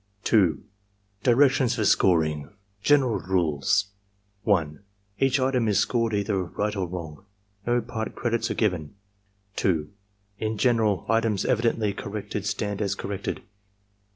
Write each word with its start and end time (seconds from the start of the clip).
2. 0.23 0.63
DIRECTIONS 1.21 1.75
FOR 1.75 1.85
SCORING 1.85 2.49
General 2.81 3.21
Rtiles 3.21 3.89
1. 4.45 4.79
Each 5.19 5.39
item 5.39 5.67
is 5.67 5.77
scored 5.77 6.15
either 6.15 6.43
right 6.43 6.75
or 6.75 6.87
wrong. 6.87 7.23
No 7.67 7.81
part 7.81 8.15
credits 8.15 8.49
are 8.49 8.55
given. 8.55 8.95
2. 9.57 9.91
In 10.39 10.57
general, 10.57 11.05
items 11.07 11.45
evidently 11.45 11.93
corrected 11.93 12.47
stand 12.47 12.81
as 12.81 12.95
corrected. 12.95 13.43